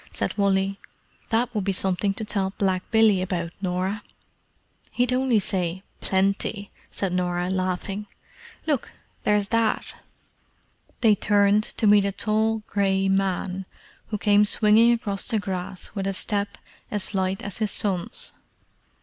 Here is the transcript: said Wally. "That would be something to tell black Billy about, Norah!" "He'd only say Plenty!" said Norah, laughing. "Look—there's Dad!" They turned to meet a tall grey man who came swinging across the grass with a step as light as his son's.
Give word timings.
said 0.11 0.35
Wally. 0.35 0.79
"That 1.29 1.53
would 1.53 1.63
be 1.63 1.71
something 1.71 2.15
to 2.15 2.25
tell 2.25 2.53
black 2.57 2.81
Billy 2.89 3.21
about, 3.21 3.51
Norah!" 3.61 4.01
"He'd 4.91 5.13
only 5.13 5.37
say 5.37 5.83
Plenty!" 5.99 6.71
said 6.89 7.13
Norah, 7.13 7.51
laughing. 7.51 8.07
"Look—there's 8.65 9.49
Dad!" 9.49 9.85
They 11.01 11.13
turned 11.13 11.63
to 11.77 11.85
meet 11.85 12.05
a 12.05 12.11
tall 12.11 12.63
grey 12.65 13.09
man 13.09 13.67
who 14.07 14.17
came 14.17 14.43
swinging 14.43 14.91
across 14.91 15.27
the 15.27 15.37
grass 15.37 15.91
with 15.93 16.07
a 16.07 16.13
step 16.13 16.57
as 16.89 17.13
light 17.13 17.43
as 17.43 17.59
his 17.59 17.69
son's. 17.69 18.33